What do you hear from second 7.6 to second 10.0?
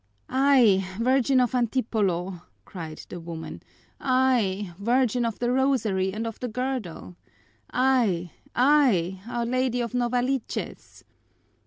Ay, ay! Our Lady of